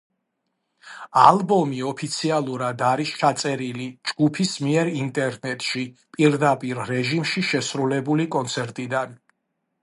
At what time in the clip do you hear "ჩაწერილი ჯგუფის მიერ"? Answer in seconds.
3.19-4.91